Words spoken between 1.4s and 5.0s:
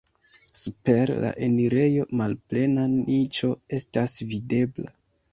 enirejo malplena niĉo estas videbla.